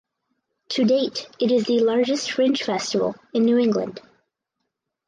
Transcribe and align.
To 0.69 0.83
date 0.83 1.29
it 1.39 1.51
is 1.51 1.65
the 1.65 1.77
largest 1.79 2.31
fringe 2.31 2.63
festival 2.63 3.15
in 3.35 3.43
New 3.43 3.59
England. 3.59 4.01